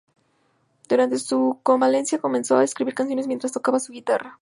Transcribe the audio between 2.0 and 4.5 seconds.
comenzó a escribir canciones mientras tocaba su guitarra.